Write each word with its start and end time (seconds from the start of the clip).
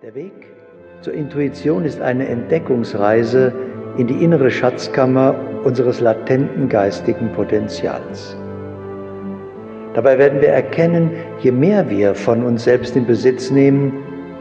Der 0.00 0.14
Weg 0.14 0.46
zur 1.00 1.12
Intuition 1.12 1.84
ist 1.84 2.00
eine 2.00 2.28
Entdeckungsreise 2.28 3.52
in 3.96 4.06
die 4.06 4.22
innere 4.22 4.48
Schatzkammer 4.48 5.34
unseres 5.64 5.98
latenten 5.98 6.68
geistigen 6.68 7.32
Potenzials. 7.32 8.36
Dabei 9.94 10.16
werden 10.16 10.40
wir 10.40 10.50
erkennen, 10.50 11.10
je 11.40 11.50
mehr 11.50 11.90
wir 11.90 12.14
von 12.14 12.44
uns 12.44 12.62
selbst 12.62 12.94
in 12.94 13.06
Besitz 13.06 13.50
nehmen, 13.50 13.92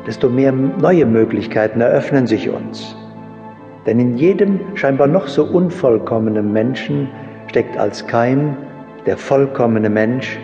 desto 0.05 0.29
mehr 0.29 0.51
neue 0.51 1.07
Möglichkeiten 1.07 1.81
eröffnen 1.81 2.27
sich 2.27 2.47
uns. 2.49 2.95
Denn 3.87 3.99
in 3.99 4.15
jedem 4.15 4.59
scheinbar 4.75 5.07
noch 5.07 5.25
so 5.25 5.43
unvollkommenen 5.43 6.53
Menschen 6.53 7.09
steckt 7.47 7.75
als 7.79 8.05
Keim 8.05 8.55
der 9.07 9.17
vollkommene 9.17 9.89
Mensch, 9.89 10.37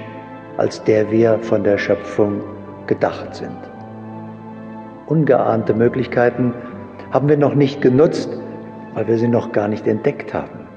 als 0.58 0.84
der 0.84 1.12
wir 1.12 1.38
von 1.38 1.64
der 1.64 1.78
Schöpfung 1.78 2.42
gedacht 2.88 3.36
sind 3.36 3.73
ungeahnte 5.08 5.74
Möglichkeiten 5.74 6.54
haben 7.12 7.30
wir 7.30 7.38
noch 7.38 7.56
nicht 7.56 7.82
genutzt, 7.82 8.30
weil 8.94 9.08
wir 9.08 9.18
sie 9.18 9.28
noch 9.28 9.52
gar 9.52 9.68
nicht 9.68 9.88
entdeckt 9.88 10.34
haben. 10.34 10.68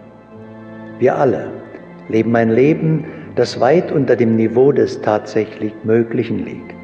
Wir 0.98 1.16
alle 1.16 1.48
leben 2.08 2.34
ein 2.36 2.50
Leben, 2.50 3.04
das 3.34 3.60
weit 3.60 3.92
unter 3.92 4.16
dem 4.16 4.36
Niveau 4.36 4.72
des 4.72 5.00
tatsächlich 5.02 5.74
Möglichen 5.84 6.44
liegt. 6.44 6.74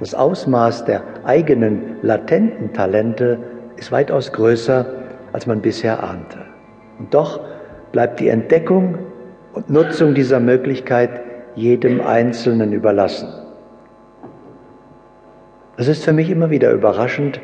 Das 0.00 0.14
Ausmaß 0.14 0.84
der 0.84 1.02
eigenen 1.24 1.96
latenten 2.02 2.72
Talente 2.72 3.38
ist 3.76 3.92
weitaus 3.92 4.32
größer, 4.32 4.84
als 5.32 5.46
man 5.46 5.60
bisher 5.60 6.02
ahnte. 6.02 6.38
Und 6.98 7.14
doch 7.14 7.40
bleibt 7.92 8.20
die 8.20 8.28
Entdeckung 8.28 8.98
und 9.54 9.70
Nutzung 9.70 10.14
dieser 10.14 10.40
Möglichkeit 10.40 11.22
jedem 11.54 12.00
Einzelnen 12.00 12.72
überlassen. 12.72 13.45
Es 15.78 15.88
ist 15.88 16.04
für 16.04 16.14
mich 16.14 16.30
immer 16.30 16.48
wieder 16.48 16.72
überraschend, 16.72 17.40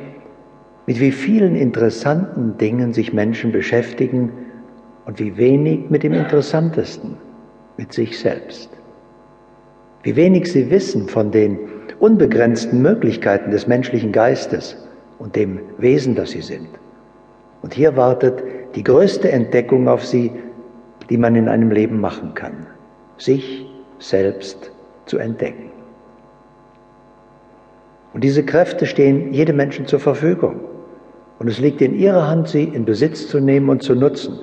mit 0.86 1.00
wie 1.00 1.12
vielen 1.12 1.54
interessanten 1.54 2.56
Dingen 2.56 2.94
sich 2.94 3.12
Menschen 3.12 3.52
beschäftigen 3.52 4.32
und 5.04 5.18
wie 5.18 5.36
wenig 5.36 5.90
mit 5.90 6.02
dem 6.02 6.14
Interessantesten, 6.14 7.18
mit 7.76 7.92
sich 7.92 8.18
selbst. 8.18 8.70
Wie 10.02 10.16
wenig 10.16 10.50
sie 10.50 10.70
wissen 10.70 11.08
von 11.08 11.30
den 11.30 11.58
unbegrenzten 12.00 12.80
Möglichkeiten 12.80 13.50
des 13.50 13.66
menschlichen 13.66 14.12
Geistes 14.12 14.76
und 15.18 15.36
dem 15.36 15.60
Wesen, 15.76 16.14
das 16.14 16.30
sie 16.30 16.42
sind. 16.42 16.68
Und 17.60 17.74
hier 17.74 17.96
wartet 17.96 18.42
die 18.74 18.82
größte 18.82 19.30
Entdeckung 19.30 19.88
auf 19.88 20.04
sie, 20.04 20.32
die 21.10 21.18
man 21.18 21.36
in 21.36 21.48
einem 21.48 21.70
Leben 21.70 22.00
machen 22.00 22.32
kann, 22.34 22.66
sich 23.18 23.66
selbst 23.98 24.72
zu 25.04 25.18
entdecken. 25.18 25.70
Und 28.14 28.24
diese 28.24 28.44
Kräfte 28.44 28.86
stehen 28.86 29.32
jedem 29.32 29.56
Menschen 29.56 29.86
zur 29.86 30.00
Verfügung. 30.00 30.60
Und 31.38 31.48
es 31.48 31.58
liegt 31.58 31.80
in 31.80 31.94
ihrer 31.94 32.28
Hand, 32.28 32.48
sie 32.48 32.64
in 32.64 32.84
Besitz 32.84 33.28
zu 33.28 33.40
nehmen 33.40 33.68
und 33.68 33.82
zu 33.82 33.94
nutzen. 33.94 34.38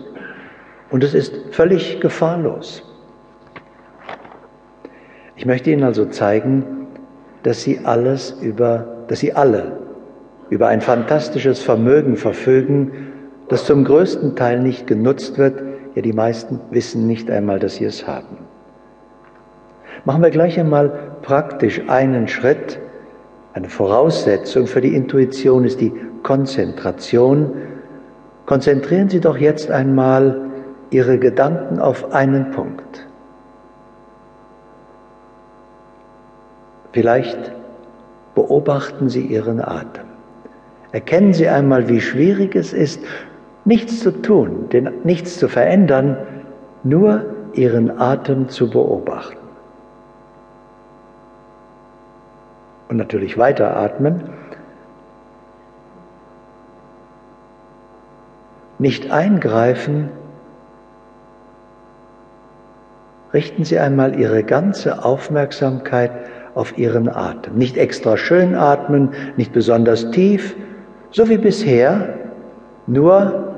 Und 0.90 1.04
es 1.04 1.14
ist 1.14 1.34
völlig 1.52 2.00
gefahrlos. 2.02 2.84
Ich 5.36 5.46
möchte 5.46 5.72
Ihnen 5.72 5.84
also 5.84 6.06
zeigen, 6.06 6.88
dass 7.44 7.62
Sie 7.62 7.80
alles 7.86 8.32
über, 8.42 9.06
dass 9.08 9.20
Sie 9.20 9.34
alle 9.34 9.80
über 10.50 10.68
ein 10.68 10.82
fantastisches 10.82 11.62
Vermögen 11.62 12.18
verfügen, 12.18 12.92
das 13.50 13.66
zum 13.66 13.84
größten 13.84 14.36
Teil 14.36 14.60
nicht 14.60 14.88
genutzt 14.88 15.38
wird. 15.38 15.62
Ja, 15.96 16.02
die 16.02 16.14
meisten 16.14 16.60
wissen 16.72 17.08
nicht 17.08 17.30
einmal, 17.32 17.60
dass 17.60 17.76
sie 17.76 17.86
es 17.86 18.08
haben. 18.08 18.38
Machen 20.06 20.22
wir 20.22 20.30
gleich 20.30 20.60
einmal 20.60 20.92
praktisch 21.22 21.82
einen 21.88 22.28
Schritt 22.28 22.80
eine 23.54 23.70
Voraussetzung 23.70 24.68
für 24.68 24.82
die 24.82 24.96
Intuition 24.96 25.66
ist 25.66 25.82
die 25.82 25.92
Konzentration. 26.24 27.54
Konzentrieren 28.46 29.10
Sie 29.10 29.20
doch 29.20 29.38
jetzt 29.38 29.72
einmal 29.72 30.50
Ihre 30.92 31.18
Gedanken 31.18 31.80
auf 31.80 32.14
einen 32.14 32.52
Punkt. 32.52 33.08
Vielleicht 36.92 37.52
beobachten 38.36 39.10
Sie 39.10 39.22
Ihren 39.22 39.62
Atem. 39.62 40.06
Erkennen 40.92 41.34
Sie 41.34 41.48
einmal, 41.48 41.88
wie 41.88 42.02
schwierig 42.02 42.56
es 42.56 42.74
ist, 42.74 43.02
nichts 43.66 44.00
zu 44.00 44.12
tun, 44.12 44.66
nichts 45.04 45.38
zu 45.38 45.48
verändern, 45.48 46.18
nur 46.84 47.26
Ihren 47.54 48.00
Atem 48.00 48.50
zu 48.50 48.70
beobachten. 48.70 49.49
Und 52.90 52.98
natürlich 52.98 53.38
weiteratmen. 53.38 54.24
Nicht 58.80 59.12
eingreifen, 59.12 60.10
richten 63.32 63.64
Sie 63.64 63.78
einmal 63.78 64.20
Ihre 64.20 64.44
ganze 64.44 65.06
Aufmerksamkeit 65.06 66.12
auf 66.56 66.78
Ihren 66.78 67.10
Atem. 67.10 67.56
Nicht 67.56 67.78
extra 67.78 68.18
schön 68.18 68.56
atmen, 68.56 69.14
nicht 69.38 69.54
besonders 69.54 70.10
tief, 70.12 70.56
so 71.12 71.30
wie 71.30 71.38
bisher, 71.38 72.16
nur 72.88 73.56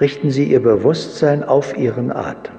richten 0.00 0.30
Sie 0.30 0.44
Ihr 0.44 0.62
Bewusstsein 0.62 1.44
auf 1.44 1.76
Ihren 1.76 2.10
Atem. 2.10 2.54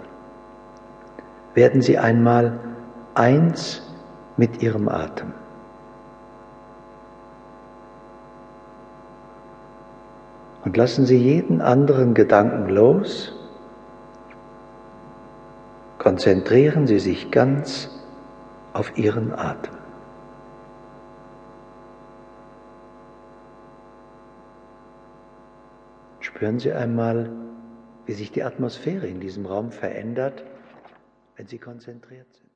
Werden 1.56 1.81
Sie 1.81 1.97
einmal 1.97 2.59
eins 3.16 3.93
mit 4.38 4.62
ihrem 4.62 4.90
Atem. 4.90 5.34
Und 10.66 10.78
lassen 10.78 11.06
Sie 11.06 11.18
jeden 11.18 11.62
anderen 11.62 12.14
Gedanken 12.14 12.70
los. 12.70 13.34
Konzentrieren 15.98 16.88
Sie 16.88 17.00
sich 17.00 17.32
ganz 17.32 17.90
auf 18.72 18.98
Ihren 18.98 19.34
Atem. 19.34 19.76
Spüren 26.20 26.60
Sie 26.60 26.72
einmal, 26.72 27.30
wie 28.06 28.14
sich 28.14 28.32
die 28.32 28.44
Atmosphäre 28.44 29.08
in 29.08 29.20
diesem 29.20 29.46
Raum 29.46 29.72
verändert, 29.72 30.44
wenn 31.36 31.48
Sie 31.48 31.58
konzentriert 31.58 32.28
sind. 32.34 32.53